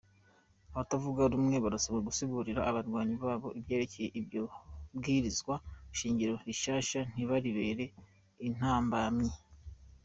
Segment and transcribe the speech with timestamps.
[0.73, 4.43] Abatavuga rumwe basabwe gusigurira abanywanyi babo ivyerekeye iryo
[4.97, 5.55] bwirizwa
[5.97, 7.85] shingiro rishasha, ntibaribere
[8.47, 9.29] intambamyi.